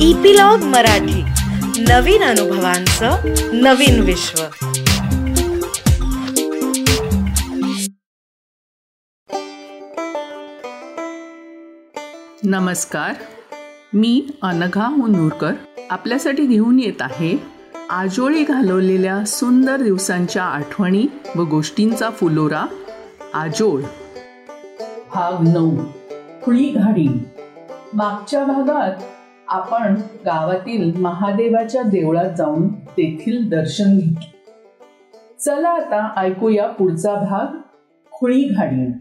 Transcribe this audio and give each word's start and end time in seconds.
Epilogue 0.00 0.58
Marathi. 0.58 1.22
नवीन 1.82 2.22
अनुभवांचं 2.22 3.16
नवीन 3.52 4.00
विश्व. 4.00 4.42
नमस्कार. 12.44 13.14
मी 13.94 14.26
अनघा 14.42 14.88
मुनूरकर. 14.88 15.52
आपल्यासाठी 15.90 16.46
घेऊन 16.46 16.80
येत 16.80 17.02
आहे 17.02 17.42
आजोळी 17.90 18.44
घालवलेल्या 18.44 19.24
सुंदर 19.24 19.76
दिवसांच्या 19.76 20.44
आठवणी 20.44 21.06
व 21.36 21.42
गोष्टींचा 21.42 22.10
फुलोरा 22.10 22.66
आजोळ. 23.34 23.80
भाग 25.14 25.48
नऊ. 25.48 25.76
खुळी 26.44 26.68
घाडी. 26.68 27.08
मागच्या 27.94 28.44
भागात 28.44 28.92
आपण 29.48 29.94
गावातील 30.24 31.00
महादेवाच्या 31.00 31.82
देवळात 31.82 32.30
जाऊन 32.36 32.74
तेथील 32.74 33.48
दर्शन 33.48 33.98
घेतले 33.98 34.36
चला 35.40 35.68
आता 35.68 36.20
ऐकूया 36.20 36.68
पुढचा 36.68 37.14
भाग 37.14 37.56
खुळी 38.12 38.44
घाडी 38.44 38.92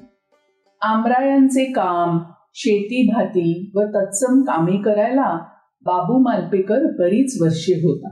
आमरायांचे 0.81 1.65
काम 1.65 2.19
शेती 2.53 3.11
भाती 3.13 3.71
व 3.75 3.81
तत्सम 3.81 4.41
कामे 4.41 4.77
करायला 4.77 5.39
बाबू 5.81 6.23
मालपेकर 6.23 6.91
बरीच 6.99 7.41
वर्षे 7.41 7.73
होता. 7.73 8.09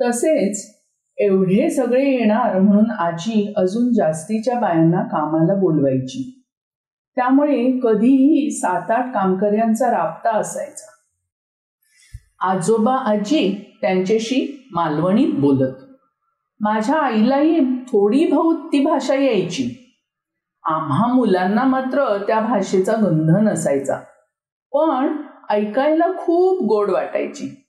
तसेच 0.00 0.80
एवढे 1.18 1.70
सगळे 1.70 2.10
येणार 2.10 2.58
म्हणून 2.58 2.90
आजी 2.90 3.54
अजून 3.56 3.92
जास्तीच्या 3.92 4.60
बायांना 4.60 5.02
कामाला 5.02 5.54
बोलवायची. 5.54 6.44
त्यामुळे 7.16 7.80
कधीही 7.82 8.50
सात 8.50 8.90
आठ 8.90 9.14
कामकर्यांचा 9.14 9.90
राबता 9.90 10.30
असायचा. 10.36 10.99
आजोबा 12.40 12.96
आजी 12.96 13.76
त्यांच्याशी 13.80 14.68
मालवणीत 14.72 15.32
बोलत. 15.32 15.74
माझ्या 16.60 16.96
आईलाही 16.96 17.60
थोडी 17.60 18.26
बहुत 18.26 18.56
ती 18.56 18.84
भाषा 18.84 19.14
यायची. 19.14 19.96
आम्हा 20.64 21.12
मुलांना 21.12 21.64
मात्र 21.64 22.18
त्या 22.26 22.40
भाषेचा 22.40 22.92
गंध 22.92 23.48
नसायचा. 23.48 24.00
पण 24.72 25.16
ऐकायला 25.50 26.06
खूप 26.18 26.62
गोड 26.62 26.90
वाटायची. 26.90 27.64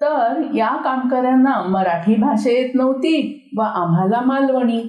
तर 0.00 0.42
या 0.54 0.76
कामकऱ्यांना 0.76 1.62
मराठी 1.62 2.14
भाषा 2.14 2.50
येत 2.50 2.70
नव्हती 2.74 3.48
व 3.58 3.60
आम्हाला 3.60 4.20
मालवणी. 4.20 4.84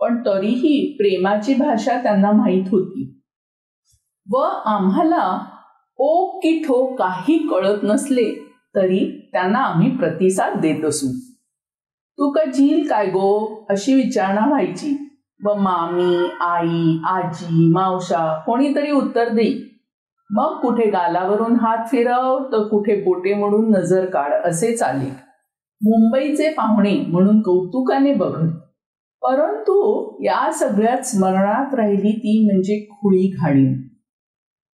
पण 0.00 0.26
तरीही 0.26 0.96
प्रेमाची 0.98 1.54
भाषा 1.54 2.02
त्यांना 2.02 2.30
माहीत 2.30 2.64
होती. 2.70 3.20
व 4.32 4.36
आम्हाला 4.42 5.44
ओ 5.98 6.38
की 6.38 6.62
ठो 6.62 6.94
काही 6.94 7.38
कळत 7.38 7.78
नसले 7.82 8.52
तरी 8.74 9.28
त्यांना 9.32 9.58
आम्ही 9.58 9.90
प्रतिसाद 9.96 10.60
देत 10.60 10.84
असू. 10.84 11.06
तू 12.18 12.30
का 12.30 12.44
झील 12.44 12.88
काय 12.88 13.06
गो? 13.06 13.66
अशी 13.70 13.94
विचारणा 13.94 14.46
व्हायची. 14.48 15.08
व 15.44 15.54
मामी 15.54 16.28
आई 16.40 16.98
आजी 17.04 17.72
मावशा 17.72 18.42
कोणीतरी 18.46 18.90
उत्तर 18.90 19.28
देई 19.28 19.60
मग 20.30 20.60
कुठे 20.60 20.90
गालावरून 20.90 21.56
हात 21.56 21.78
फिरव 21.86 22.38
तर 22.52 22.62
कुठे 22.62 23.02
बोटे 23.04 23.34
म्हणून 23.34 23.70
नजर 23.70 24.04
काढ 24.04 24.32
असे 24.32 24.76
चाले. 24.76 25.10
मुंबईचे 25.82 26.52
पाहुणे 26.52 27.04
म्हणून 27.08 27.40
कौतुकाने 27.40 28.14
बघत. 28.14 28.48
परंतु 29.22 29.74
या 30.24 30.52
सगळ्यात 30.52 30.98
स्मरणात 30.98 31.74
राहिली 31.74 32.12
ती 32.12 32.46
म्हणजे 32.46 32.86
खुळी 32.90 33.34
घाणी 33.38 33.91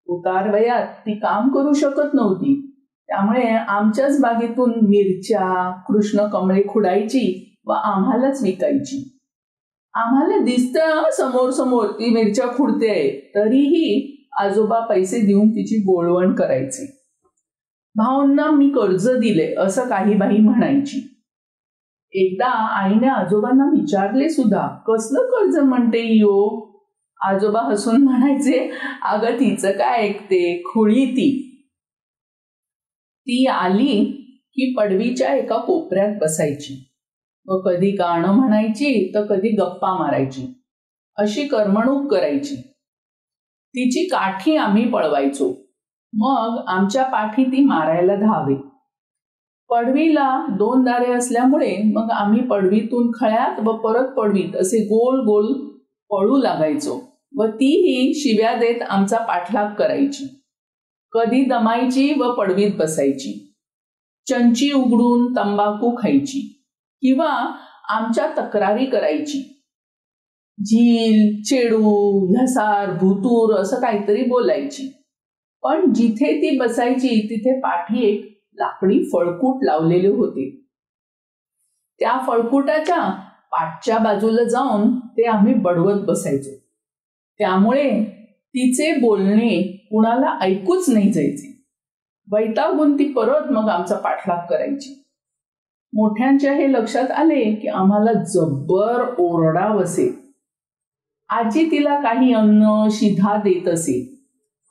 उतार 0.08 0.52
वयात 0.54 0.86
ती 0.86 1.14
काम 1.14 1.48
करू 1.48 1.72
शकत 1.72 2.14
नव्हती. 2.14 2.64
त्यामुळे 3.06 3.56
आमच्याच 3.56 4.20
बागेतून 4.20 4.70
मिरच्या 4.70 5.70
कृष्ण 5.88 6.26
कमळे 6.26 6.62
खुडायची 6.69 7.56
व 7.66 7.72
आम्हालाच 7.72 8.42
विकायची. 8.42 9.18
आम्हाला 9.94 10.38
दिसतं 10.38 11.02
समोर 11.12 11.50
समोर 11.50 11.86
ती 11.86 12.10
मिरच्या 12.10 12.47
खुडते 12.47 13.32
तरीही 13.34 14.14
आजोबा 14.38 14.80
पैसे 14.80 15.20
देऊन 15.20 15.50
तिची 15.50 15.76
बोळवण 15.76 16.34
करायचे. 16.34 16.98
भाऊंना 17.94 18.50
मी 18.50 18.68
कर्ज 18.68 19.10
दिले 19.10 19.54
असं 19.58 19.88
काही 19.88 20.14
बाई 20.14 20.36
म्हणायची. 20.36 21.14
एकदा 22.12 22.47
आईने 22.47 23.06
आजोबांना 23.06 23.64
विचारले 23.64 24.28
सुद्धा 24.28 24.66
कसलं 24.66 25.20
कर्ज 25.20 25.58
म्हणते 25.58 26.16
यो? 26.16 26.67
आजोबा 27.20 27.60
हसून 27.62 28.04
म्हणायचे 28.04 28.72
अगं 29.02 29.34
तिचं 29.34 29.70
काय 29.70 30.02
ऐकते? 30.02 30.62
खुळी 30.66 31.06
ती. 31.06 31.44
ती 33.20 33.46
आली 33.46 34.04
की 34.52 34.74
पडवीच्या 34.76 35.34
एका 35.34 35.56
कोपऱ्यात 35.56 36.14
बसायची. 36.20 36.90
व 37.46 37.58
कधी 37.58 37.90
गाणं 37.90 38.32
म्हणायची 38.32 39.12
तर 39.14 39.26
कधी 39.26 39.48
गप्पा 39.48 39.98
मारायची. 39.98 40.46
अशी 41.16 41.46
करमणूक 41.46 42.10
करायची. 42.10 42.56
तिची 43.74 44.04
काठी 44.04 44.56
आम्ही 44.56 44.88
पळवायचो. 44.88 45.52
मग 46.12 46.64
आमच्या 46.68 47.04
पाठी 47.04 47.44
ती 47.44 47.64
मारायला 47.64 48.14
धावे. 48.14 48.54
पडवीला 49.70 50.46
दोन 50.50 50.84
दारे 50.84 51.12
असल्यामुळे 51.12 51.82
मग 51.94 52.10
आम्ही 52.10 52.40
पडवीतून 52.42 53.10
खळ्यात 53.20 53.60
व 53.60 53.72
परत 53.76 54.08
पडवीत 54.08 54.56
असे 54.56 54.78
गोल 54.84 55.20
गोल 55.20 55.76
पळू 56.10 56.36
लागायचो. 56.36 57.07
व 57.37 57.47
तीही 57.47 58.15
शिव्या 58.15 58.55
देत 58.55 58.83
आमचा 58.83 59.19
पाठलाग 59.19 59.75
करायची. 59.75 60.43
कधी 61.12 61.44
दमायची 61.44 62.15
व 62.21 62.33
पडवीत 62.34 62.71
बसायची. 62.78 63.55
चंची 64.28 64.72
उघडून 64.72 65.37
तंबाखू 65.37 65.97
खायची 66.03 66.65
किंवा 67.00 67.55
आमच्या 67.89 68.27
तक्रारी 68.39 68.87
करायची. 68.87 69.65
झील 70.65 71.43
चेडू 71.43 72.27
ह्यासार 72.37 72.91
भूतूर 72.91 73.60
असं 73.60 73.81
काहीतरी 73.81 74.25
बोलायची. 74.25 74.93
पण 75.62 75.93
जिथे 75.93 76.37
ती 76.39 76.59
बसायची 76.59 77.09
तिथे 77.09 77.60
पाठी 77.60 78.09
एक 78.09 78.43
लाकडी 78.59 79.10
फळकूट 79.12 79.65
लावलेले 79.65 80.09
होते. 80.09 80.66
त्या 82.00 82.19
फळकुटाच्या 82.27 83.10
पाठच्या 83.53 83.99
बाजूला 83.99 84.45
जाऊन 84.45 84.99
ते 84.99 85.27
आम्ही 85.27 85.55
बडवत 85.55 86.00
बसायचो. 86.06 86.67
त्यामुळे 87.38 88.04
तिचे 88.54 88.93
बोलणे 89.00 89.62
कुणाला 89.91 90.38
ऐकूच 90.41 90.91
नाही 90.91 91.12
जायचे. 91.12 91.65
वैतागून 92.32 92.99
ती 92.99 93.04
परत 93.12 93.53
मग 93.53 93.69
आमचा 93.69 93.94
पाठलाग 93.94 94.47
करायची. 94.50 95.04
मोठ्यांच्या 95.93 96.53
हे 96.53 96.72
लक्षात 96.72 97.10
आले 97.10 97.54
की 97.54 97.69
आम्हाला 97.69 98.12
जब्बर 98.12 99.15
ओरडाव 99.19 99.82
असे 99.82 100.09
आजी 101.28 101.71
तिला 101.71 102.00
काही 102.00 102.32
अन्न 102.32 102.88
शिधा 102.91 103.37
देत 103.37 103.69
असे. 103.69 104.15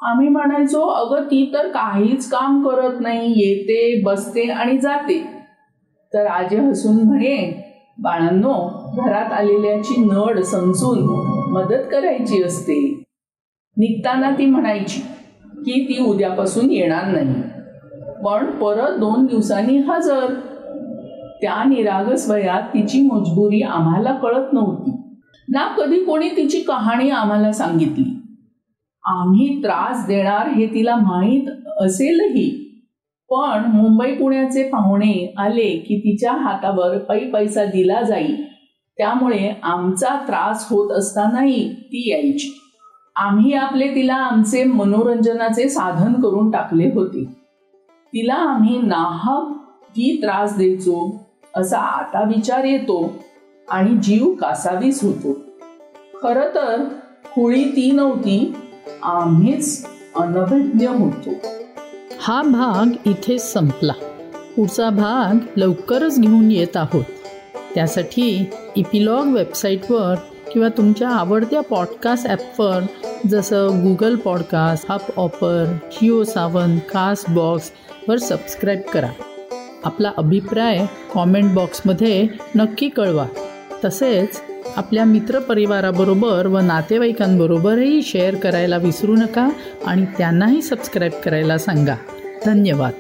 आम्ही 0.02 0.28
म्हणायचो 0.28 0.82
अगं 0.82 1.24
ती 1.24 1.52
तर 1.54 1.68
काहीच 1.68 2.30
काम 2.30 2.68
करत 2.68 3.02
नाही 3.02 3.30
येते 3.30 4.02
बसते 4.02 4.52
आणि 4.52 4.78
जाते. 4.78 5.26
तर 6.14 6.26
आजी 6.26 6.56
हसून 6.56 7.04
म्हणे 7.04 7.64
बाळांनो 8.00 8.54
घरात 8.98 9.32
आलेल्याची 9.32 9.96
नड 10.00 10.40
समजून 10.40 11.00
मदत 11.58 11.84
करायची 11.92 12.44
असते. 12.44 13.04
निघताना 13.78 14.32
ती 14.32 14.46
म्हणायची 14.46 15.02
की 15.56 15.84
ती 15.84 16.04
उद्यापासून 16.04 16.72
येणार 16.72 17.08
नाही. 17.08 17.34
पण 18.26 18.46
परत 18.46 19.00
दोन 19.00 19.26
दिवसांनी 19.26 19.78
हजर. 19.78 20.34
त्या 21.42 21.64
निरागस 21.64 22.32
वयात 22.32 22.62
तिची 22.62 23.02
मजबुरी 23.02 23.62
आम्हाला 23.62 24.14
कळत 24.14 24.54
नव्हती. 24.54 24.92
ना 25.50 25.68
कधी 25.68 26.04
कोणी 26.04 26.30
तिची 26.30 26.60
कहाणी 26.60 27.10
आम्हाला 27.10 27.52
सांगितली. 27.52 28.14
आम्ही 29.04 29.62
त्रास 29.64 30.08
देणार 30.08 30.48
हे 30.48 30.68
तिला 30.68 30.96
माहीत 30.96 31.48
असेलही. 31.78 32.64
पण 33.30 33.72
मुंबई 33.74 34.14
पुण्याचे 34.14 34.70
पाहुणे 34.70 35.34
आले 35.38 35.78
की 35.78 36.00
तिच्या 36.00 36.32
हातावर 36.32 36.98
पै 36.98 37.20
पैसा 37.20 37.66
दिला 37.66 38.02
जाईल 38.02 38.47
त्यामुळे 38.98 39.60
आमचा 39.64 40.10
त्रास 40.28 40.68
होत 40.70 40.92
असतानाही 40.92 41.74
ती 41.74 42.10
यायची. 42.10 42.62
आम्ही 43.16 43.54
आपले 43.54 43.88
तिला 43.88 44.14
आमचे 44.14 44.64
मनोरंजनाचे 44.64 45.70
साधन 45.70 46.14
करून 46.14 46.52
टाकले 46.52 46.92
होते. 46.96 47.24
तिला 48.14 48.34
आम्ही 48.34 48.82
नाहक 48.82 49.58
ती 49.84 50.20
त्रास 50.24 50.58
द्यायचो 50.58 51.26
असा 51.56 51.80
आता 51.80 52.24
विचार 52.24 52.64
येतो 52.64 53.14
आणि 53.70 53.98
जीव 53.98 54.34
कासावीस 54.34 55.04
होतो. 55.04 55.34
खर 56.22 56.56
तर 56.56 56.84
खोळी 57.36 57.64
ती 57.64 57.92
नव्हती 57.92 58.56
आम्हीच 59.04 59.86
अनभिज्ञ 60.16 60.88
होतो. 60.88 61.30
हा 62.22 62.42
भाग 62.42 63.08
इथे 63.08 63.38
संपला. 63.38 63.94
पुढचा 64.56 64.90
भाग 64.90 65.60
लवकरच 65.60 66.20
घेऊन 66.20 66.52
येत 66.52 66.78
आहोत. 66.78 67.04
त्यासाठी 67.78 68.50
इपिलॉग 68.76 69.28
वेबसाईटवर 69.28 70.16
किंवा 70.54 70.68
तुमच्या 70.68 71.10
आवडत्या 71.10 71.62
पॉडकास्ट 71.62 72.28
ॲपवर 72.28 72.80
जसं 73.28 73.68
गुगल 73.84 74.16
पॉडकास्ट 74.16 74.92
हप 74.92 75.20
ऑपर 75.20 75.78
जिओ 75.92 76.24
सावन 76.24 76.80
कास्ट 76.80 77.30
बॉक्सवर 77.30 78.18
सबस्क्राईब 78.18 78.82
करा. 78.82 79.10
आपला 79.84 80.12
अभिप्राय 80.18 80.86
कॉमेंट 81.14 81.54
बॉक्समध्ये 81.54 82.28
नक्की 82.56 82.90
कळवा. 82.90 83.26
तसेच 83.86 84.42
आपल्या 84.76 85.06
मित्रपरिवाराबरोबर 85.06 86.48
व 86.48 86.60
नातेवाईकांबरोबरही 86.60 88.02
शेअर 88.02 88.36
करायला 88.36 88.78
विसरू 88.78 89.16
नका 89.16 89.50
आणि 89.86 90.06
त्यांनाही 90.18 90.62
सबस्क्राईब 90.62 91.12
करायला 91.26 91.58
सांगा. 91.58 91.96
धन्यवाद. 92.46 92.94